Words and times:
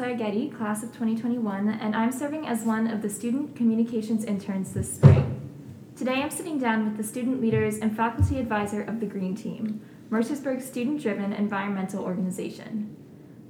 Claire 0.00 0.16
Getty, 0.16 0.48
class 0.48 0.82
of 0.82 0.92
2021, 0.92 1.68
and 1.68 1.94
I'm 1.94 2.10
serving 2.10 2.46
as 2.46 2.64
one 2.64 2.86
of 2.86 3.02
the 3.02 3.10
student 3.10 3.54
communications 3.54 4.24
interns 4.24 4.72
this 4.72 4.94
spring. 4.94 5.42
Today 5.94 6.22
I'm 6.22 6.30
sitting 6.30 6.58
down 6.58 6.86
with 6.86 6.96
the 6.96 7.04
student 7.04 7.42
leaders 7.42 7.76
and 7.76 7.94
faculty 7.94 8.38
advisor 8.38 8.80
of 8.80 8.98
the 8.98 9.04
Green 9.04 9.36
Team, 9.36 9.82
Mercersburg's 10.10 10.64
student 10.64 11.02
driven 11.02 11.34
environmental 11.34 12.02
organization. 12.02 12.96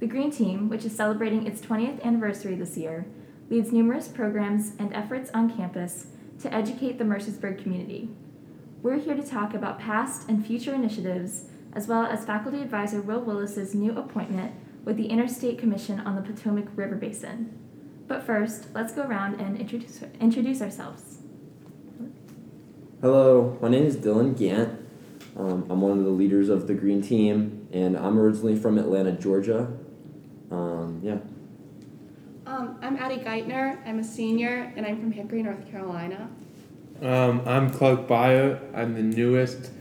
The 0.01 0.07
Green 0.07 0.29
Team, 0.29 0.67
which 0.67 0.83
is 0.83 0.93
celebrating 0.93 1.47
its 1.47 1.61
20th 1.61 2.03
anniversary 2.03 2.55
this 2.55 2.75
year, 2.75 3.05
leads 3.49 3.71
numerous 3.71 4.09
programs 4.09 4.73
and 4.77 4.93
efforts 4.93 5.31
on 5.33 5.55
campus 5.55 6.07
to 6.41 6.53
educate 6.53 6.97
the 6.97 7.05
Mercersburg 7.05 7.63
community. 7.63 8.09
We're 8.83 8.99
here 8.99 9.15
to 9.15 9.23
talk 9.23 9.53
about 9.53 9.79
past 9.79 10.27
and 10.27 10.45
future 10.45 10.73
initiatives, 10.73 11.45
as 11.71 11.87
well 11.87 12.05
as 12.05 12.25
faculty 12.25 12.61
advisor 12.61 13.01
Will 13.01 13.21
Willis's 13.21 13.73
new 13.73 13.97
appointment 13.97 14.51
with 14.83 14.97
the 14.97 15.07
Interstate 15.07 15.59
Commission 15.59 15.99
on 15.99 16.15
the 16.15 16.21
Potomac 16.21 16.65
River 16.75 16.95
Basin. 16.95 17.57
But 18.07 18.23
first, 18.23 18.67
let's 18.73 18.93
go 18.93 19.03
around 19.03 19.39
and 19.39 19.57
introduce, 19.57 20.03
introduce 20.19 20.61
ourselves. 20.61 21.19
Hello, 23.01 23.57
my 23.61 23.69
name 23.69 23.85
is 23.85 23.95
Dylan 23.97 24.37
Gant. 24.37 24.79
Um, 25.37 25.65
I'm 25.69 25.81
one 25.81 25.97
of 25.97 26.03
the 26.03 26.09
leaders 26.11 26.49
of 26.49 26.67
the 26.67 26.73
Green 26.73 27.01
Team, 27.01 27.67
and 27.71 27.97
I'm 27.97 28.19
originally 28.19 28.55
from 28.55 28.77
Atlanta, 28.77 29.13
Georgia. 29.13 29.71
Um, 30.51 30.99
yeah. 31.01 31.17
Um, 32.45 32.77
I'm 32.81 32.97
Addie 32.97 33.17
Geithner. 33.17 33.79
I'm 33.87 33.99
a 33.99 34.03
senior, 34.03 34.73
and 34.75 34.85
I'm 34.85 34.99
from 34.99 35.11
Hickory, 35.11 35.41
North 35.41 35.69
Carolina. 35.71 36.29
Um, 37.01 37.41
I'm 37.45 37.71
Clark 37.71 38.07
Byer. 38.07 38.59
I'm 38.75 38.93
the 38.93 39.01
newest 39.01 39.71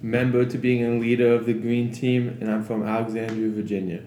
member 0.00 0.44
to 0.44 0.56
being 0.56 0.84
a 0.84 0.98
leader 0.98 1.34
of 1.34 1.46
the 1.46 1.54
Green 1.54 1.92
Team, 1.92 2.38
and 2.40 2.50
I'm 2.50 2.62
from 2.62 2.84
Alexandria, 2.84 3.50
Virginia. 3.50 4.02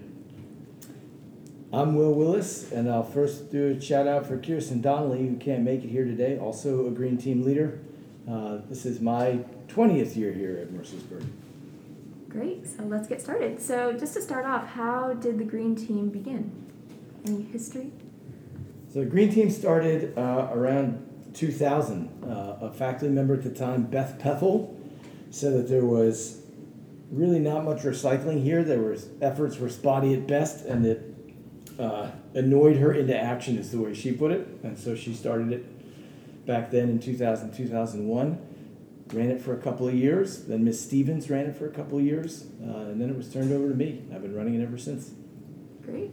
I'm 1.74 1.96
Will 1.96 2.14
Willis, 2.14 2.70
and 2.70 2.88
I'll 2.88 3.02
first 3.02 3.50
do 3.50 3.76
a 3.76 3.80
shout 3.80 4.06
out 4.06 4.26
for 4.26 4.38
Kirsten 4.38 4.80
Donnelly, 4.80 5.26
who 5.26 5.34
can't 5.34 5.64
make 5.64 5.82
it 5.82 5.88
here 5.88 6.04
today, 6.04 6.38
also 6.38 6.86
a 6.86 6.90
Green 6.92 7.18
Team 7.18 7.42
leader. 7.42 7.80
Uh, 8.30 8.58
this 8.68 8.86
is 8.86 9.00
my 9.00 9.40
20th 9.66 10.14
year 10.14 10.32
here 10.32 10.56
at 10.56 10.68
Mercersburg. 10.68 11.26
Great, 12.28 12.64
so 12.64 12.84
let's 12.84 13.08
get 13.08 13.20
started. 13.20 13.60
So, 13.60 13.92
just 13.92 14.14
to 14.14 14.22
start 14.22 14.46
off, 14.46 14.68
how 14.68 15.14
did 15.14 15.36
the 15.36 15.44
Green 15.44 15.74
Team 15.74 16.10
begin? 16.10 16.52
Any 17.26 17.42
history? 17.42 17.90
So, 18.92 19.00
the 19.00 19.06
Green 19.06 19.32
Team 19.32 19.50
started 19.50 20.16
uh, 20.16 20.50
around 20.52 21.32
2000. 21.34 22.08
Uh, 22.22 22.66
a 22.66 22.72
faculty 22.72 23.08
member 23.08 23.34
at 23.34 23.42
the 23.42 23.50
time, 23.50 23.82
Beth 23.82 24.20
Pethel, 24.20 24.78
said 25.30 25.52
that 25.54 25.68
there 25.68 25.84
was 25.84 26.40
really 27.10 27.40
not 27.40 27.64
much 27.64 27.82
recycling 27.82 28.44
here. 28.44 28.62
There 28.62 28.78
was 28.78 29.08
efforts 29.20 29.58
were 29.58 29.68
spotty 29.68 30.14
at 30.14 30.28
best, 30.28 30.64
and 30.66 30.84
that 30.84 31.13
uh, 31.78 32.10
annoyed 32.34 32.76
her 32.76 32.92
into 32.92 33.16
action, 33.16 33.58
is 33.58 33.70
the 33.70 33.78
way 33.78 33.94
she 33.94 34.12
put 34.12 34.30
it. 34.30 34.46
And 34.62 34.78
so 34.78 34.94
she 34.94 35.14
started 35.14 35.52
it 35.52 36.46
back 36.46 36.70
then 36.70 36.88
in 36.88 37.00
2000, 37.00 37.52
2001. 37.52 38.38
Ran 39.12 39.30
it 39.30 39.40
for 39.40 39.52
a 39.52 39.58
couple 39.58 39.86
of 39.86 39.94
years. 39.94 40.44
Then 40.44 40.64
Miss 40.64 40.80
Stevens 40.80 41.28
ran 41.28 41.46
it 41.46 41.56
for 41.56 41.66
a 41.66 41.70
couple 41.70 41.98
of 41.98 42.04
years. 42.04 42.46
Uh, 42.62 42.90
and 42.90 43.00
then 43.00 43.10
it 43.10 43.16
was 43.16 43.32
turned 43.32 43.52
over 43.52 43.68
to 43.68 43.74
me. 43.74 44.02
I've 44.14 44.22
been 44.22 44.34
running 44.34 44.54
it 44.54 44.62
ever 44.62 44.78
since. 44.78 45.12
Great. 45.84 46.10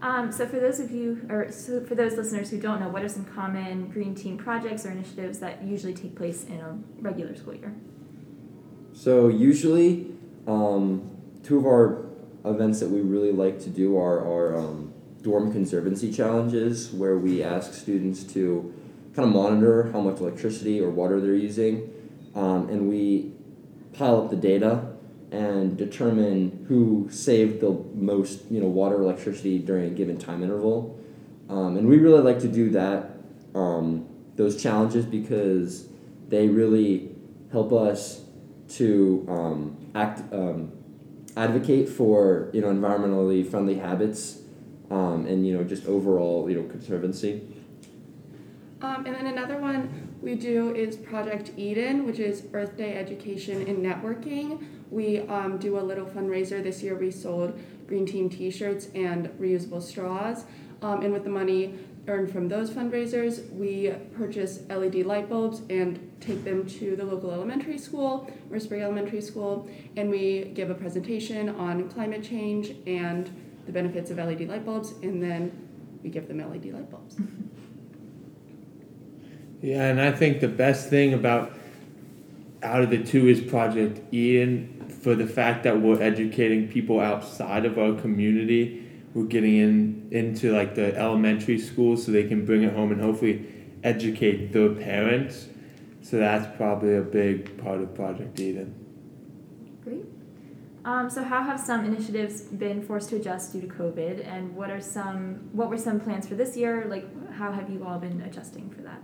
Um, 0.00 0.32
so, 0.32 0.48
for 0.48 0.58
those 0.58 0.80
of 0.80 0.90
you, 0.90 1.24
or 1.28 1.50
so 1.52 1.84
for 1.84 1.94
those 1.94 2.16
listeners 2.16 2.50
who 2.50 2.58
don't 2.58 2.80
know, 2.80 2.88
what 2.88 3.04
are 3.04 3.08
some 3.08 3.24
common 3.24 3.86
Green 3.86 4.16
Team 4.16 4.36
projects 4.36 4.84
or 4.84 4.90
initiatives 4.90 5.38
that 5.38 5.62
usually 5.62 5.94
take 5.94 6.16
place 6.16 6.44
in 6.44 6.58
a 6.58 6.76
regular 6.98 7.36
school 7.36 7.54
year? 7.54 7.72
So, 8.92 9.28
usually, 9.28 10.12
um, 10.48 11.08
two 11.44 11.56
of 11.56 11.66
our 11.66 12.06
events 12.44 12.80
that 12.80 12.90
we 12.90 13.00
really 13.00 13.30
like 13.30 13.60
to 13.60 13.70
do 13.70 13.96
are 13.96 14.20
our 14.26 14.56
um, 14.56 14.91
dorm 15.22 15.52
conservancy 15.52 16.12
challenges, 16.12 16.92
where 16.92 17.16
we 17.16 17.42
ask 17.42 17.72
students 17.72 18.24
to 18.24 18.74
kind 19.14 19.28
of 19.28 19.34
monitor 19.34 19.90
how 19.92 20.00
much 20.00 20.20
electricity 20.20 20.80
or 20.80 20.90
water 20.90 21.20
they're 21.20 21.34
using, 21.34 21.90
um, 22.34 22.68
and 22.68 22.88
we 22.88 23.32
pile 23.92 24.22
up 24.22 24.30
the 24.30 24.36
data 24.36 24.88
and 25.30 25.76
determine 25.78 26.64
who 26.68 27.08
saved 27.10 27.60
the 27.60 27.70
most, 27.94 28.42
you 28.50 28.60
know, 28.60 28.66
water 28.66 29.00
electricity 29.00 29.58
during 29.58 29.86
a 29.86 29.90
given 29.90 30.18
time 30.18 30.42
interval. 30.42 30.98
Um, 31.48 31.76
and 31.76 31.88
we 31.88 31.98
really 31.98 32.22
like 32.22 32.40
to 32.40 32.48
do 32.48 32.70
that, 32.70 33.10
um, 33.54 34.06
those 34.36 34.62
challenges, 34.62 35.06
because 35.06 35.88
they 36.28 36.48
really 36.48 37.10
help 37.50 37.72
us 37.72 38.22
to 38.68 39.26
um, 39.28 39.76
act 39.94 40.20
um, 40.32 40.72
advocate 41.36 41.88
for 41.88 42.50
you 42.52 42.60
know 42.60 42.68
environmentally 42.68 43.48
friendly 43.48 43.76
habits 43.76 44.41
um, 44.92 45.26
and 45.26 45.46
you 45.46 45.56
know 45.56 45.64
just 45.64 45.86
overall 45.86 46.48
you 46.48 46.60
know 46.60 46.68
conservancy. 46.68 47.42
Um, 48.82 49.06
and 49.06 49.14
then 49.14 49.26
another 49.26 49.58
one 49.58 50.08
we 50.20 50.34
do 50.34 50.74
is 50.74 50.96
Project 50.96 51.52
Eden, 51.56 52.04
which 52.04 52.18
is 52.18 52.46
Earth 52.52 52.76
Day 52.76 52.96
education 52.96 53.62
and 53.68 53.78
networking. 53.78 54.64
We 54.90 55.20
um, 55.20 55.56
do 55.58 55.78
a 55.78 55.80
little 55.80 56.04
fundraiser 56.04 56.62
this 56.62 56.82
year. 56.82 56.96
We 56.96 57.10
sold 57.10 57.58
Green 57.86 58.06
Team 58.06 58.28
T-shirts 58.28 58.88
and 58.94 59.28
reusable 59.40 59.82
straws, 59.82 60.44
um, 60.82 61.02
and 61.02 61.12
with 61.12 61.24
the 61.24 61.30
money 61.30 61.74
earned 62.08 62.32
from 62.32 62.48
those 62.48 62.70
fundraisers, 62.70 63.48
we 63.52 63.94
purchase 64.16 64.60
LED 64.68 65.06
light 65.06 65.28
bulbs 65.28 65.62
and 65.70 66.10
take 66.20 66.42
them 66.42 66.66
to 66.66 66.96
the 66.96 67.04
local 67.04 67.30
elementary 67.30 67.78
school, 67.78 68.28
Mercersburg 68.50 68.82
Elementary 68.82 69.20
School, 69.20 69.70
and 69.96 70.10
we 70.10 70.46
give 70.54 70.68
a 70.68 70.74
presentation 70.74 71.50
on 71.50 71.88
climate 71.88 72.24
change 72.24 72.74
and 72.86 73.30
the 73.66 73.72
benefits 73.72 74.10
of 74.10 74.18
LED 74.18 74.48
light 74.48 74.64
bulbs, 74.64 74.92
and 75.02 75.22
then 75.22 75.68
we 76.02 76.10
give 76.10 76.28
them 76.28 76.38
LED 76.38 76.66
light 76.66 76.90
bulbs. 76.90 77.16
Yeah, 79.62 79.86
and 79.86 80.00
I 80.00 80.10
think 80.10 80.40
the 80.40 80.48
best 80.48 80.90
thing 80.90 81.14
about 81.14 81.52
out 82.64 82.82
of 82.82 82.90
the 82.90 83.02
two 83.02 83.28
is 83.28 83.40
Project 83.40 84.00
Eden 84.12 84.88
for 84.88 85.14
the 85.14 85.26
fact 85.26 85.62
that 85.62 85.80
we're 85.80 86.02
educating 86.02 86.66
people 86.68 86.98
outside 86.98 87.64
of 87.64 87.78
our 87.78 87.94
community. 87.94 88.88
We're 89.14 89.24
getting 89.24 89.56
in 89.56 90.08
into 90.10 90.52
like 90.52 90.74
the 90.74 90.96
elementary 90.96 91.58
schools 91.58 92.04
so 92.04 92.10
they 92.10 92.24
can 92.24 92.44
bring 92.44 92.64
it 92.64 92.72
home 92.72 92.90
and 92.90 93.00
hopefully 93.00 93.46
educate 93.84 94.52
their 94.52 94.70
parents. 94.70 95.46
So 96.02 96.18
that's 96.18 96.56
probably 96.56 96.96
a 96.96 97.02
big 97.02 97.62
part 97.62 97.80
of 97.80 97.94
Project 97.94 98.40
Eden. 98.40 98.74
Great. 99.84 100.04
Um, 100.84 101.08
so, 101.08 101.22
how 101.22 101.42
have 101.42 101.60
some 101.60 101.84
initiatives 101.84 102.42
been 102.42 102.82
forced 102.82 103.10
to 103.10 103.16
adjust 103.16 103.52
due 103.52 103.60
to 103.60 103.68
COVID, 103.68 104.26
and 104.26 104.54
what 104.56 104.70
are 104.70 104.80
some 104.80 105.48
what 105.52 105.70
were 105.70 105.78
some 105.78 106.00
plans 106.00 106.26
for 106.26 106.34
this 106.34 106.56
year? 106.56 106.86
Like, 106.88 107.06
how 107.32 107.52
have 107.52 107.70
you 107.70 107.84
all 107.86 107.98
been 107.98 108.20
adjusting 108.22 108.68
for 108.70 108.82
that? 108.82 109.00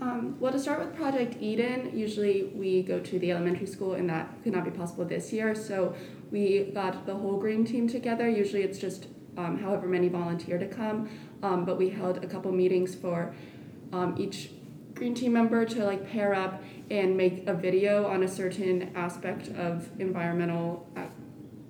Um, 0.00 0.36
well, 0.38 0.52
to 0.52 0.58
start 0.58 0.78
with 0.78 0.94
Project 0.94 1.36
Eden, 1.40 1.90
usually 1.92 2.44
we 2.54 2.82
go 2.82 3.00
to 3.00 3.18
the 3.18 3.32
elementary 3.32 3.66
school, 3.66 3.94
and 3.94 4.08
that 4.08 4.30
could 4.42 4.52
not 4.52 4.64
be 4.64 4.70
possible 4.70 5.04
this 5.04 5.32
year. 5.32 5.54
So 5.54 5.94
we 6.30 6.70
got 6.72 7.06
the 7.06 7.14
whole 7.14 7.36
green 7.36 7.64
team 7.64 7.88
together. 7.88 8.28
Usually 8.28 8.62
it's 8.62 8.78
just 8.78 9.08
um, 9.36 9.58
however 9.58 9.86
many 9.86 10.08
volunteer 10.08 10.58
to 10.58 10.66
come, 10.66 11.10
um, 11.42 11.64
but 11.64 11.76
we 11.76 11.90
held 11.90 12.24
a 12.24 12.26
couple 12.26 12.52
meetings 12.52 12.94
for 12.94 13.34
um, 13.92 14.14
each 14.16 14.50
green 15.00 15.14
team 15.14 15.32
member 15.32 15.64
to 15.64 15.82
like 15.82 16.06
pair 16.10 16.34
up 16.34 16.62
and 16.90 17.16
make 17.16 17.48
a 17.48 17.54
video 17.54 18.06
on 18.06 18.22
a 18.22 18.28
certain 18.28 18.94
aspect 18.94 19.48
of 19.56 19.88
environmental 19.98 20.86
uh, 20.94 21.06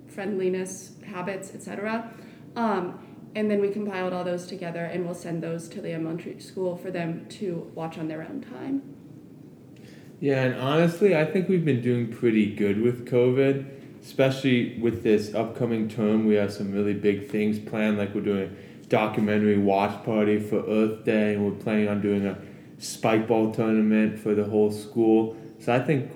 friendliness 0.05 0.95
habits, 1.05 1.55
etc. 1.55 2.11
Um, 2.57 2.99
and 3.33 3.49
then 3.49 3.61
we 3.61 3.69
compiled 3.69 4.11
all 4.11 4.25
those 4.25 4.45
together 4.45 4.83
and 4.83 5.05
we'll 5.05 5.15
send 5.15 5.41
those 5.41 5.69
to 5.69 5.79
the 5.79 5.93
elementary 5.93 6.41
school 6.41 6.75
for 6.75 6.91
them 6.91 7.25
to 7.39 7.71
watch 7.73 7.97
on 7.97 8.09
their 8.09 8.21
own 8.21 8.41
time. 8.41 8.81
Yeah, 10.19 10.43
and 10.43 10.55
honestly, 10.59 11.15
I 11.15 11.23
think 11.23 11.47
we've 11.47 11.63
been 11.63 11.81
doing 11.81 12.11
pretty 12.11 12.53
good 12.53 12.81
with 12.81 13.07
COVID, 13.07 14.01
especially 14.01 14.77
with 14.77 15.03
this 15.03 15.33
upcoming 15.33 15.87
term. 15.87 16.25
We 16.25 16.33
have 16.33 16.51
some 16.51 16.73
really 16.73 16.95
big 16.95 17.29
things 17.29 17.59
planned, 17.59 17.97
like 17.97 18.13
we're 18.13 18.19
doing 18.19 18.53
a 18.53 18.85
documentary 18.87 19.57
watch 19.57 20.03
party 20.03 20.37
for 20.37 20.65
Earth 20.67 21.05
Day, 21.05 21.35
and 21.35 21.45
we're 21.45 21.57
planning 21.57 21.87
on 21.87 22.01
doing 22.01 22.25
a 22.25 22.37
spike 22.81 23.27
ball 23.27 23.53
tournament 23.53 24.19
for 24.19 24.33
the 24.33 24.43
whole 24.43 24.71
school. 24.71 25.37
So 25.59 25.73
I 25.73 25.79
think, 25.79 26.11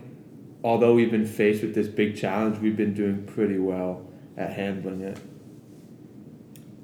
although 0.64 0.96
we've 0.96 1.12
been 1.12 1.28
faced 1.28 1.62
with 1.62 1.76
this 1.76 1.88
big 1.88 2.18
challenge, 2.18 2.60
we've 2.60 2.76
been 2.76 2.94
doing 2.94 3.26
pretty 3.26 3.60
well 3.60 4.06
at 4.36 4.54
handling 4.54 5.02
it. 5.02 5.20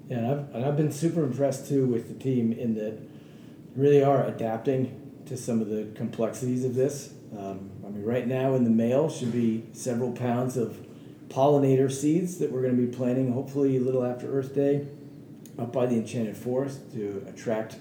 Yeah, 0.08 0.18
and 0.18 0.28
I've, 0.28 0.56
and 0.56 0.66
I've 0.66 0.78
been 0.78 0.92
super 0.92 1.24
impressed 1.24 1.68
too 1.68 1.86
with 1.86 2.08
the 2.08 2.14
team 2.14 2.52
in 2.54 2.76
that 2.76 3.00
really 3.76 4.04
are 4.04 4.26
adapting 4.26 4.98
to 5.26 5.36
some 5.36 5.62
of 5.62 5.70
the 5.70 5.88
complexities 5.96 6.64
of 6.64 6.76
this. 6.76 7.14
Um, 7.38 7.72
I 7.86 7.90
mean, 7.90 8.04
right 8.04 8.28
now 8.28 8.54
in 8.56 8.64
the 8.64 8.70
mail 8.70 9.10
should 9.10 9.32
be 9.32 9.64
several 9.74 10.12
pounds 10.12 10.58
of 10.58 10.86
pollinator 11.30 11.92
seeds 11.92 12.38
that 12.40 12.52
we're 12.52 12.62
going 12.62 12.76
to 12.76 12.86
be 12.86 12.94
planting 12.94 13.32
hopefully 13.32 13.78
a 13.78 13.80
little 13.80 14.06
after 14.06 14.32
Earth 14.38 14.54
Day 14.54 14.86
up 15.58 15.72
by 15.72 15.86
the 15.86 15.96
Enchanted 15.96 16.36
Forest 16.36 16.92
to 16.94 17.26
attract 17.28 17.78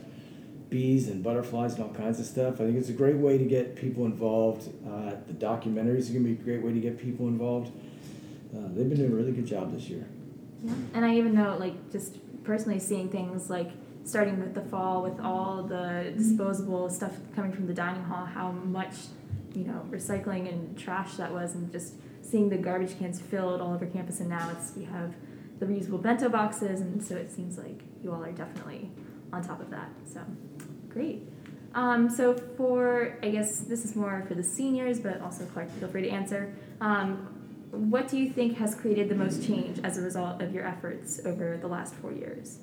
bees 0.70 1.08
and 1.08 1.22
butterflies 1.22 1.74
and 1.74 1.82
all 1.82 1.92
kinds 1.92 2.20
of 2.20 2.26
stuff. 2.26 2.54
I 2.54 2.64
think 2.64 2.76
it's 2.76 2.88
a 2.88 2.94
great 2.94 3.16
way 3.16 3.36
to 3.36 3.44
get 3.44 3.76
people 3.76 4.06
involved. 4.06 4.68
Uh, 4.86 5.16
the 5.26 5.34
documentaries 5.34 6.08
are 6.08 6.14
going 6.14 6.24
to 6.24 6.32
be 6.32 6.32
a 6.32 6.44
great 6.44 6.62
way 6.62 6.72
to 6.72 6.80
get 6.80 6.98
people 6.98 7.26
involved. 7.28 7.72
Uh, 8.54 8.68
they've 8.74 8.88
been 8.88 8.98
doing 8.98 9.12
a 9.12 9.14
really 9.14 9.32
good 9.32 9.46
job 9.46 9.72
this 9.72 9.88
year. 9.88 10.06
Yeah. 10.62 10.72
And 10.94 11.04
I 11.04 11.16
even 11.16 11.34
know, 11.34 11.56
like, 11.58 11.90
just 11.90 12.18
personally 12.44 12.78
seeing 12.78 13.08
things 13.08 13.50
like 13.50 13.70
starting 14.04 14.40
with 14.40 14.54
the 14.54 14.62
fall 14.62 15.02
with 15.02 15.20
all 15.20 15.62
the 15.62 16.12
disposable 16.16 16.88
stuff 16.88 17.12
coming 17.34 17.52
from 17.52 17.66
the 17.66 17.74
dining 17.74 18.02
hall, 18.04 18.26
how 18.26 18.50
much 18.50 18.94
you 19.54 19.64
know 19.64 19.86
recycling 19.90 20.48
and 20.48 20.76
trash 20.78 21.14
that 21.14 21.32
was, 21.32 21.54
and 21.54 21.70
just 21.70 21.94
seeing 22.22 22.48
the 22.48 22.56
garbage 22.56 22.98
cans 22.98 23.20
filled 23.20 23.60
all 23.60 23.74
over 23.74 23.86
campus. 23.86 24.20
And 24.20 24.28
now 24.28 24.50
it's 24.50 24.74
we 24.76 24.84
have 24.84 25.14
the 25.58 25.66
reusable 25.66 26.02
bento 26.02 26.28
boxes, 26.28 26.80
and 26.80 27.02
so 27.02 27.16
it 27.16 27.30
seems 27.30 27.58
like 27.58 27.80
you 28.02 28.12
all 28.12 28.24
are 28.24 28.32
definitely 28.32 28.90
on 29.32 29.42
top 29.42 29.60
of 29.60 29.70
that. 29.70 29.90
So 30.12 30.20
great. 30.90 31.22
Um, 31.74 32.10
so 32.10 32.34
for 32.34 33.16
I 33.22 33.30
guess 33.30 33.60
this 33.60 33.84
is 33.84 33.94
more 33.94 34.24
for 34.26 34.34
the 34.34 34.42
seniors, 34.42 34.98
but 34.98 35.20
also 35.20 35.44
Clark, 35.46 35.70
feel 35.78 35.88
free 35.88 36.02
to 36.02 36.10
answer. 36.10 36.52
Um, 36.80 37.28
what 37.70 38.08
do 38.08 38.18
you 38.18 38.28
think 38.28 38.58
has 38.58 38.74
created 38.74 39.08
the 39.08 39.14
most 39.14 39.46
change 39.46 39.78
as 39.84 39.96
a 39.96 40.02
result 40.02 40.42
of 40.42 40.52
your 40.52 40.66
efforts 40.66 41.20
over 41.24 41.56
the 41.56 41.68
last 41.68 41.94
four 41.94 42.12
years? 42.12 42.58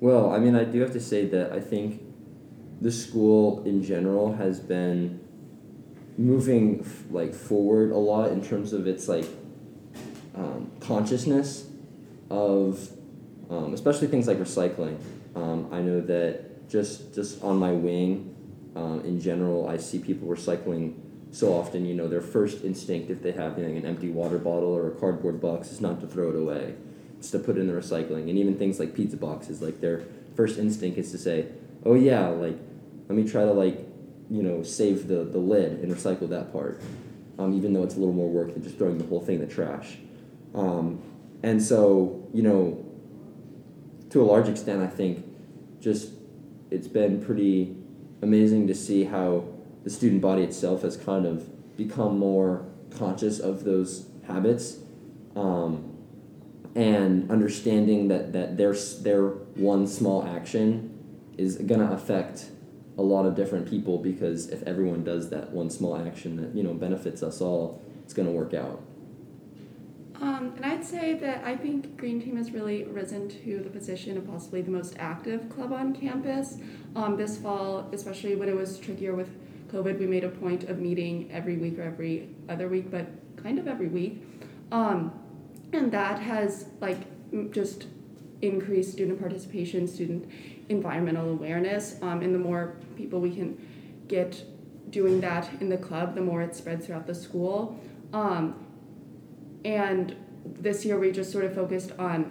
Well, 0.00 0.32
I 0.32 0.38
mean, 0.38 0.54
I 0.54 0.64
do 0.64 0.80
have 0.80 0.92
to 0.92 1.00
say 1.00 1.26
that 1.26 1.52
I 1.52 1.60
think 1.60 2.02
the 2.80 2.90
school 2.90 3.62
in 3.64 3.82
general 3.82 4.34
has 4.34 4.60
been 4.60 5.20
moving 6.16 6.86
like 7.10 7.34
forward 7.34 7.90
a 7.90 7.96
lot 7.96 8.30
in 8.30 8.42
terms 8.42 8.72
of 8.72 8.86
its 8.86 9.08
like 9.08 9.26
um, 10.34 10.70
consciousness 10.80 11.66
of 12.30 12.90
um, 13.50 13.74
especially 13.74 14.08
things 14.08 14.26
like 14.26 14.38
recycling. 14.38 14.98
Um, 15.34 15.68
I 15.72 15.80
know 15.80 16.00
that 16.02 16.68
just 16.68 17.14
just 17.14 17.42
on 17.42 17.56
my 17.58 17.72
wing, 17.72 18.34
um, 18.74 19.00
in 19.04 19.20
general, 19.20 19.68
I 19.68 19.76
see 19.76 19.98
people 19.98 20.28
recycling 20.28 20.94
so 21.30 21.52
often. 21.52 21.84
You 21.84 21.94
know, 21.94 22.08
their 22.08 22.20
first 22.20 22.64
instinct 22.64 23.10
if 23.10 23.22
they 23.22 23.32
have 23.32 23.58
you 23.58 23.66
know, 23.66 23.74
an 23.74 23.86
empty 23.86 24.08
water 24.10 24.38
bottle 24.38 24.70
or 24.70 24.88
a 24.88 24.92
cardboard 24.92 25.40
box 25.40 25.70
is 25.70 25.80
not 25.80 26.00
to 26.00 26.06
throw 26.06 26.30
it 26.30 26.36
away; 26.36 26.74
it's 27.18 27.30
to 27.30 27.38
put 27.38 27.56
it 27.56 27.60
in 27.60 27.66
the 27.66 27.74
recycling. 27.74 28.28
And 28.28 28.38
even 28.38 28.56
things 28.58 28.78
like 28.78 28.94
pizza 28.94 29.16
boxes, 29.16 29.60
like 29.60 29.80
their 29.80 30.04
first 30.34 30.58
instinct 30.58 30.98
is 30.98 31.10
to 31.12 31.18
say, 31.18 31.46
"Oh 31.84 31.94
yeah, 31.94 32.28
like 32.28 32.56
let 33.08 33.16
me 33.16 33.28
try 33.28 33.44
to 33.44 33.52
like 33.52 33.78
you 34.30 34.42
know 34.42 34.62
save 34.62 35.08
the 35.08 35.24
the 35.24 35.38
lid 35.38 35.80
and 35.80 35.92
recycle 35.92 36.28
that 36.30 36.52
part." 36.52 36.80
Um, 37.36 37.52
even 37.54 37.72
though 37.72 37.82
it's 37.82 37.96
a 37.96 37.98
little 37.98 38.14
more 38.14 38.30
work 38.30 38.54
than 38.54 38.62
just 38.62 38.78
throwing 38.78 38.96
the 38.96 39.04
whole 39.06 39.20
thing 39.20 39.36
in 39.36 39.40
the 39.40 39.52
trash. 39.52 39.98
And 41.44 41.62
so, 41.62 42.26
you 42.32 42.42
know, 42.42 42.82
to 44.08 44.22
a 44.22 44.24
large 44.24 44.48
extent, 44.48 44.80
I 44.80 44.86
think 44.86 45.26
just 45.78 46.12
it's 46.70 46.88
been 46.88 47.22
pretty 47.22 47.76
amazing 48.22 48.66
to 48.68 48.74
see 48.74 49.04
how 49.04 49.44
the 49.82 49.90
student 49.90 50.22
body 50.22 50.42
itself 50.42 50.80
has 50.80 50.96
kind 50.96 51.26
of 51.26 51.76
become 51.76 52.18
more 52.18 52.64
conscious 52.96 53.40
of 53.40 53.64
those 53.64 54.06
habits 54.26 54.78
um, 55.36 55.94
and 56.74 57.30
understanding 57.30 58.08
that, 58.08 58.32
that 58.32 58.56
their, 58.56 58.72
their 59.02 59.26
one 59.26 59.86
small 59.86 60.26
action 60.26 60.98
is 61.36 61.56
going 61.58 61.86
to 61.86 61.92
affect 61.92 62.46
a 62.96 63.02
lot 63.02 63.26
of 63.26 63.36
different 63.36 63.68
people 63.68 63.98
because 63.98 64.48
if 64.48 64.62
everyone 64.62 65.04
does 65.04 65.28
that 65.28 65.50
one 65.50 65.68
small 65.68 65.94
action 65.94 66.36
that 66.36 66.54
you 66.56 66.62
know 66.62 66.72
benefits 66.72 67.24
us 67.24 67.40
all 67.40 67.82
it's 68.04 68.14
going 68.14 68.26
to 68.26 68.32
work 68.32 68.54
out 68.54 68.80
Um, 70.20 70.52
and 70.56 70.64
I'd 70.64 70.84
say 70.84 71.14
that 71.14 71.44
I 71.44 71.56
think 71.56 71.96
Green 71.96 72.20
Team 72.20 72.36
has 72.36 72.52
really 72.52 72.84
risen 72.84 73.28
to 73.28 73.60
the 73.60 73.70
position 73.70 74.16
of 74.16 74.26
possibly 74.26 74.62
the 74.62 74.70
most 74.70 74.94
active 74.98 75.48
club 75.48 75.72
on 75.72 75.94
campus. 75.94 76.58
Um, 76.94 77.16
this 77.16 77.36
fall, 77.36 77.88
especially 77.92 78.36
when 78.36 78.48
it 78.48 78.54
was 78.54 78.78
trickier 78.78 79.14
with 79.14 79.28
COVID, 79.68 79.98
we 79.98 80.06
made 80.06 80.24
a 80.24 80.28
point 80.28 80.64
of 80.64 80.78
meeting 80.78 81.28
every 81.32 81.56
week 81.56 81.78
or 81.78 81.82
every 81.82 82.28
other 82.48 82.68
week, 82.68 82.90
but 82.90 83.06
kind 83.36 83.58
of 83.58 83.66
every 83.66 83.88
week. 83.88 84.22
Um, 84.70 85.12
and 85.72 85.90
that 85.90 86.20
has 86.20 86.66
like 86.80 87.00
just 87.50 87.86
increased 88.40 88.92
student 88.92 89.18
participation, 89.18 89.88
student 89.88 90.30
environmental 90.68 91.30
awareness. 91.30 91.96
Um, 92.02 92.22
and 92.22 92.34
the 92.34 92.38
more 92.38 92.76
people 92.96 93.20
we 93.20 93.34
can 93.34 93.58
get 94.06 94.44
doing 94.90 95.20
that 95.20 95.50
in 95.60 95.68
the 95.68 95.76
club, 95.76 96.14
the 96.14 96.20
more 96.20 96.40
it 96.42 96.54
spreads 96.54 96.86
throughout 96.86 97.06
the 97.06 97.14
school. 97.14 97.80
Um, 98.12 98.63
and 99.64 100.14
this 100.44 100.84
year 100.84 100.98
we 100.98 101.10
just 101.10 101.32
sort 101.32 101.44
of 101.44 101.54
focused 101.54 101.92
on 101.98 102.30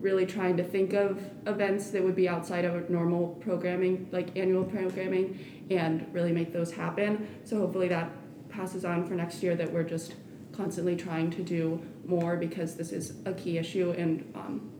really 0.00 0.24
trying 0.24 0.56
to 0.56 0.64
think 0.64 0.92
of 0.92 1.22
events 1.46 1.90
that 1.90 2.02
would 2.02 2.16
be 2.16 2.28
outside 2.28 2.64
of 2.64 2.88
normal 2.88 3.28
programming, 3.40 4.08
like 4.12 4.36
annual 4.36 4.64
programming, 4.64 5.38
and 5.70 6.06
really 6.12 6.32
make 6.32 6.52
those 6.52 6.72
happen. 6.72 7.28
So 7.44 7.58
hopefully 7.58 7.88
that 7.88 8.10
passes 8.48 8.84
on 8.84 9.06
for 9.06 9.14
next 9.14 9.42
year 9.42 9.54
that 9.56 9.70
we're 9.70 9.84
just 9.84 10.14
constantly 10.52 10.96
trying 10.96 11.30
to 11.30 11.42
do 11.42 11.80
more 12.06 12.36
because 12.36 12.76
this 12.76 12.92
is 12.92 13.14
a 13.26 13.32
key 13.32 13.58
issue 13.58 13.92
and 13.92 14.30
um, 14.34 14.70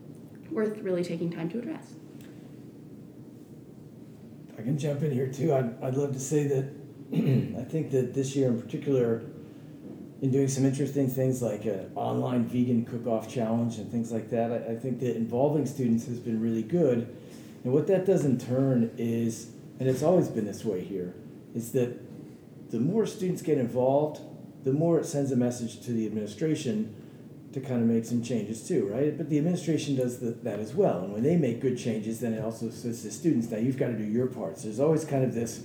worth 0.49 0.77
really 0.79 1.03
taking 1.03 1.31
time 1.31 1.49
to 1.49 1.59
address. 1.59 1.93
I 4.57 4.63
can 4.63 4.77
jump 4.77 5.01
in 5.01 5.11
here 5.11 5.27
too. 5.27 5.53
I'd, 5.53 5.81
I'd 5.83 5.95
love 5.95 6.13
to 6.13 6.19
say 6.19 6.47
that 6.47 6.69
I 7.59 7.63
think 7.63 7.91
that 7.91 8.13
this 8.13 8.35
year 8.35 8.49
in 8.49 8.61
particular, 8.61 9.23
in 10.21 10.29
doing 10.29 10.47
some 10.47 10.65
interesting 10.65 11.09
things 11.09 11.41
like 11.41 11.65
an 11.65 11.91
online 11.95 12.45
vegan 12.45 12.85
cook-off 12.85 13.27
challenge 13.27 13.77
and 13.77 13.91
things 13.91 14.11
like 14.11 14.29
that, 14.29 14.51
I, 14.51 14.73
I 14.73 14.75
think 14.75 14.99
that 14.99 15.15
involving 15.15 15.65
students 15.65 16.05
has 16.05 16.19
been 16.19 16.39
really 16.39 16.61
good. 16.63 17.13
And 17.63 17.73
what 17.73 17.87
that 17.87 18.05
does 18.05 18.23
in 18.23 18.37
turn 18.37 18.91
is, 18.97 19.49
and 19.79 19.89
it's 19.89 20.03
always 20.03 20.27
been 20.27 20.45
this 20.45 20.63
way 20.63 20.83
here, 20.83 21.15
is 21.55 21.71
that 21.71 21.99
the 22.69 22.79
more 22.79 23.05
students 23.07 23.41
get 23.41 23.57
involved, 23.57 24.21
the 24.63 24.71
more 24.71 24.99
it 24.99 25.05
sends 25.05 25.31
a 25.31 25.35
message 25.35 25.81
to 25.81 25.91
the 25.91 26.05
administration 26.05 26.95
to 27.53 27.59
kind 27.59 27.81
of 27.81 27.87
make 27.87 28.05
some 28.05 28.23
changes 28.23 28.65
too, 28.65 28.87
right? 28.87 29.17
But 29.17 29.29
the 29.29 29.39
administration 29.39 29.95
does 29.95 30.19
the, 30.19 30.31
that 30.43 30.59
as 30.59 30.73
well. 30.73 31.03
And 31.03 31.13
when 31.13 31.23
they 31.23 31.35
make 31.35 31.59
good 31.59 31.77
changes, 31.77 32.19
then 32.19 32.33
it 32.33 32.43
also 32.43 32.69
says 32.69 33.01
to 33.01 33.11
students, 33.11 33.49
now 33.49 33.57
you've 33.57 33.77
got 33.77 33.87
to 33.87 33.97
do 33.97 34.03
your 34.03 34.27
parts. 34.27 34.63
There's 34.63 34.79
always 34.79 35.03
kind 35.03 35.23
of 35.23 35.33
this 35.33 35.61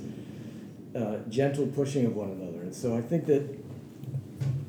uh, 0.96 1.18
gentle 1.28 1.66
pushing 1.66 2.06
of 2.06 2.16
one 2.16 2.30
another. 2.30 2.62
And 2.62 2.74
so 2.74 2.96
I 2.96 3.02
think 3.02 3.26
that 3.26 3.65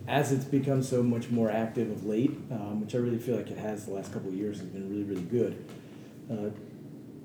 as 0.07 0.31
it's 0.31 0.45
become 0.45 0.81
so 0.81 1.04
much 1.04 1.30
more 1.30 1.51
active 1.51 1.92
of 1.92 2.06
late, 2.06 2.31
um, 2.50 2.80
which 2.81 2.95
I 2.95 2.98
really 3.00 3.18
feel 3.18 3.36
like 3.36 3.51
it 3.51 3.57
has 3.57 3.86
the 3.86 3.92
last 3.92 4.13
couple 4.13 4.30
of 4.30 4.36
years, 4.36 4.59
has 4.59 4.69
been 4.69 4.89
really, 4.89 5.04
really 5.04 5.21
good. 5.24 5.65
Uh, 6.31 6.50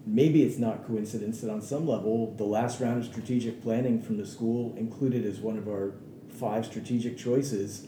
maybe 0.05 0.43
it's 0.43 0.59
not 0.59 0.87
coincidence 0.87 1.41
that 1.43 1.51
on 1.51 1.63
some 1.63 1.87
level, 1.87 2.35
the 2.37 2.45
last 2.45 2.81
round 2.81 3.05
of 3.05 3.11
strategic 3.11 3.63
planning 3.63 4.03
from 4.03 4.17
the 4.17 4.27
school 4.27 4.75
included 4.77 5.25
as 5.25 5.39
one 5.39 5.57
of 5.57 5.69
our 5.69 5.93
five 6.29 6.67
strategic 6.67 7.17
choices, 7.17 7.87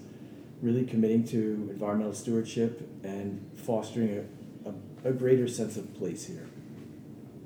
really 0.63 0.85
committing 0.85 1.25
to 1.25 1.69
environmental 1.71 2.15
stewardship 2.15 2.89
and 3.03 3.51
fostering 3.57 4.25
a, 4.65 4.69
a, 5.09 5.11
a 5.11 5.13
greater 5.13 5.49
sense 5.49 5.77
of 5.77 5.93
place 5.95 6.27
here. 6.27 6.47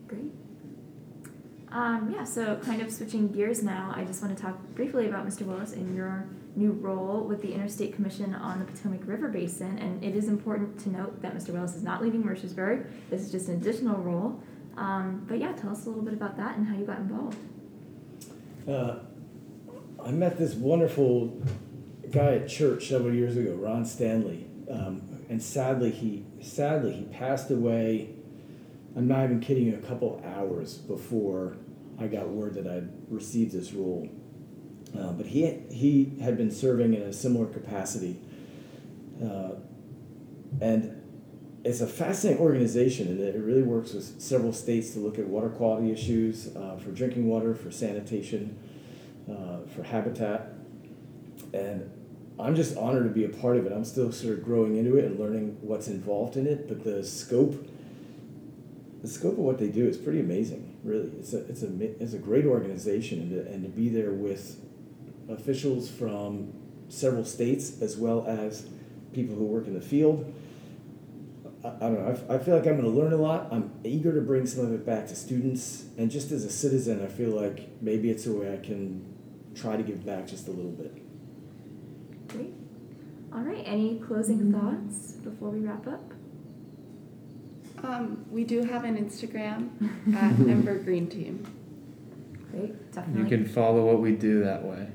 Great. 0.07 0.33
Um, 1.71 2.13
yeah, 2.15 2.25
so 2.25 2.57
kind 2.57 2.83
of 2.83 2.93
switching 2.93 3.29
gears 3.29 3.63
now, 3.63 3.93
I 3.95 4.05
just 4.05 4.23
want 4.23 4.37
to 4.37 4.43
talk 4.43 4.59
briefly 4.75 5.07
about 5.07 5.27
Mr. 5.27 5.43
Willis 5.43 5.73
and 5.73 5.97
your 5.97 6.27
new 6.59 6.73
role 6.73 7.25
with 7.25 7.41
the 7.41 7.53
Interstate 7.53 7.95
Commission 7.95 8.35
on 8.35 8.59
the 8.59 8.65
Potomac 8.65 9.07
River 9.07 9.29
Basin. 9.29 9.79
And 9.79 10.03
it 10.03 10.17
is 10.17 10.29
important 10.29 10.79
to 10.81 10.91
note 10.91 11.23
that 11.23 11.35
Mr. 11.37 11.51
Willis 11.51 11.75
is 11.77 11.83
not 11.83 12.03
leaving 12.03 12.23
Mercersburg. 12.23 12.87
This 13.09 13.23
is 13.23 13.31
just 13.31 13.49
an 13.49 13.55
additional 13.55 14.01
role. 14.03 14.43
Um, 14.77 15.25
but 15.29 15.39
yeah, 15.39 15.53
tell 15.53 15.71
us 15.71 15.87
a 15.87 15.89
little 15.89 16.05
bit 16.05 16.15
about 16.15 16.37
that 16.37 16.57
and 16.57 16.67
how 16.67 16.77
you 16.77 16.85
got 16.85 16.99
involved. 16.99 17.39
Uh, 18.69 18.99
I 20.05 20.11
met 20.11 20.39
this 20.39 20.55
wonderful 20.55 21.43
guy 22.11 22.35
at 22.35 22.49
church 22.49 22.89
several 22.89 23.15
years 23.15 23.37
ago, 23.37 23.55
Ron 23.55 23.85
Stanley, 23.85 24.47
um, 24.71 25.03
and 25.29 25.43
sadly 25.43 25.91
he 25.91 26.25
sadly 26.41 26.93
he 26.93 27.05
passed 27.05 27.51
away. 27.51 28.15
I'm 28.97 29.09
not 29.09 29.25
even 29.25 29.41
kidding 29.41 29.67
you. 29.67 29.75
A 29.75 29.87
couple 29.87 30.23
hours 30.25 30.79
before 30.79 31.57
I 31.99 32.07
got 32.07 32.29
word 32.29 32.55
that 32.55 32.67
I'd 32.67 32.89
received 33.09 33.53
this 33.53 33.73
role, 33.73 34.09
uh, 34.97 35.13
but 35.13 35.27
he 35.27 35.47
he 35.71 36.17
had 36.23 36.37
been 36.37 36.51
serving 36.51 36.95
in 36.95 37.03
a 37.03 37.13
similar 37.13 37.47
capacity, 37.47 38.21
uh, 39.23 39.53
and 40.61 40.99
it's 41.65 41.81
a 41.81 41.87
fascinating 41.87 42.41
organization 42.41 43.09
and 43.09 43.21
it 43.21 43.37
really 43.37 43.63
works 43.63 43.93
with 43.93 44.21
several 44.21 44.53
states 44.53 44.93
to 44.93 45.01
look 45.01 45.19
at 45.19 45.27
water 45.27 45.49
quality 45.49 45.91
issues 45.91 46.55
uh, 46.57 46.77
for 46.77 46.91
drinking 46.93 47.27
water, 47.27 47.55
for 47.55 47.71
sanitation, 47.71 48.57
uh, 49.31 49.59
for 49.75 49.83
habitat. 49.83 50.55
And 51.53 51.91
I'm 52.39 52.55
just 52.55 52.77
honored 52.77 53.05
to 53.05 53.11
be 53.11 53.25
a 53.25 53.29
part 53.29 53.57
of 53.57 53.67
it. 53.67 53.73
I'm 53.73 53.85
still 53.85 54.13
sort 54.13 54.39
of 54.39 54.45
growing 54.45 54.77
into 54.77 54.97
it 54.97 55.05
and 55.05 55.19
learning 55.19 55.59
what's 55.61 55.89
involved 55.89 56.37
in 56.37 56.47
it, 56.47 56.69
but 56.69 56.85
the 56.85 57.05
scope, 57.05 57.69
the 59.03 59.09
scope 59.09 59.33
of 59.33 59.39
what 59.39 59.59
they 59.59 59.69
do 59.69 59.87
is 59.87 59.97
pretty 59.97 60.21
amazing. 60.21 60.77
Really, 60.85 61.11
it's 61.19 61.33
a 61.33 61.45
it's 61.47 61.63
a 61.63 62.03
it's 62.03 62.15
a 62.15 62.19
great 62.19 62.47
organization, 62.47 63.21
and 63.21 63.31
to, 63.31 63.53
and 63.53 63.65
to 63.65 63.69
be 63.69 63.89
there 63.89 64.13
with 64.13 64.61
officials 65.29 65.91
from 65.91 66.53
several 66.89 67.25
states 67.25 67.81
as 67.83 67.97
well 67.97 68.25
as 68.27 68.67
people 69.13 69.35
who 69.35 69.45
work 69.45 69.67
in 69.67 69.75
the 69.75 69.81
field. 69.81 70.33
I, 71.65 71.69
I 71.69 71.71
don't 71.81 71.95
know. 71.95 72.07
I, 72.07 72.11
f- 72.13 72.31
I 72.31 72.39
feel 72.39 72.57
like 72.57 72.67
I'm 72.67 72.81
going 72.81 72.93
to 72.93 73.01
learn 73.01 73.13
a 73.13 73.17
lot. 73.17 73.49
I'm 73.51 73.71
eager 73.85 74.15
to 74.15 74.21
bring 74.21 74.47
some 74.47 74.65
of 74.65 74.73
it 74.73 74.87
back 74.87 75.09
to 75.09 75.17
students, 75.17 75.85
and 75.97 76.11
just 76.11 76.31
as 76.31 76.45
a 76.45 76.51
citizen, 76.51 77.05
I 77.05 77.09
feel 77.09 77.31
like 77.31 77.69
maybe 77.83 78.11
it's 78.11 78.27
a 78.27 78.33
way 78.33 78.53
I 78.53 78.59
can 78.65 79.05
try 79.55 79.77
to 79.77 79.83
give 79.83 80.05
back 80.07 80.27
just 80.27 80.49
a 80.49 80.51
little 80.51 80.71
bit. 80.71 80.95
Great. 82.29 82.53
All 83.33 83.41
right. 83.41 83.63
Any 83.67 83.99
closing 83.99 84.53
thoughts 84.53 85.13
before 85.13 85.51
we 85.51 85.61
wrap 85.61 85.87
up? 85.87 86.13
Um, 87.83 88.25
we 88.31 88.45
do 88.45 88.63
have 88.65 88.85
an 88.85 88.97
Instagram 88.97 89.71
at 90.17 90.39
Member 90.39 90.79
Green 90.79 91.09
Team. 91.09 91.45
Great. 92.51 92.93
definitely. 92.93 93.23
You 93.23 93.29
can 93.29 93.47
follow 93.47 93.85
what 93.85 94.01
we 94.01 94.13
do 94.13 94.43
that 94.45 94.65
way. 94.65 94.89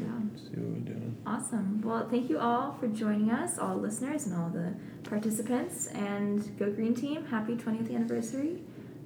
Yeah. 0.00 0.08
See 0.36 0.60
what 0.60 0.78
we're 0.78 0.92
doing. 0.92 1.16
Awesome. 1.26 1.80
Well, 1.82 2.08
thank 2.08 2.28
you 2.28 2.38
all 2.38 2.76
for 2.78 2.88
joining 2.88 3.30
us, 3.30 3.58
all 3.58 3.76
listeners 3.76 4.26
and 4.26 4.36
all 4.36 4.50
the 4.50 4.74
participants. 5.08 5.86
And 5.88 6.56
Go 6.58 6.70
Green 6.70 6.94
Team, 6.94 7.24
happy 7.26 7.54
20th 7.54 7.94
anniversary. 7.94 8.60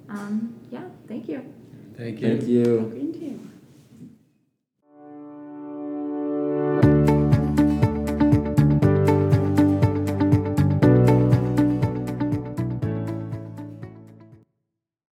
Um, 0.09 0.59
yeah, 0.71 0.83
thank 1.07 1.29
you. 1.29 1.45
Thank 1.97 2.21
you. 2.21 2.37
Thank 2.37 2.43
you. 2.47 2.79
Green 2.91 3.13
Team. 3.13 3.38